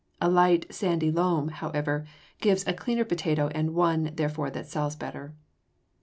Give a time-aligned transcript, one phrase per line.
[0.19, 2.07] A light, sandy loam, however,
[2.39, 5.35] gives a cleaner potato and one, therefore, that sells better.